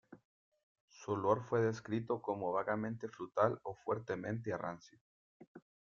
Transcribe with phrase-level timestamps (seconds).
[0.89, 4.97] Su olor fue descrito como "vagamente frutal o fuertemente a rancio".